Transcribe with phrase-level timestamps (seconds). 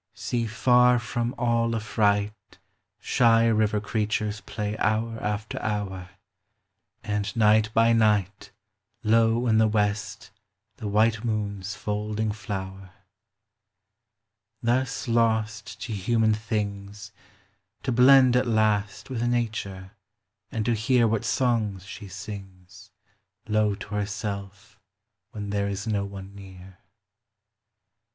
[0.15, 2.57] See far from all affright
[2.99, 6.09] Shy river creatures play hoar after hour,
[7.03, 8.49] And night by night
[9.03, 10.31] Low in the West
[10.77, 12.89] the white moon's folding flower,
[14.63, 17.11] Thus lost to human tilings,
[17.83, 19.91] To blend at last with Nature
[20.51, 22.89] and to hear What songs she sings
[23.47, 24.79] Low to herself
[25.29, 26.79] when there is no one near.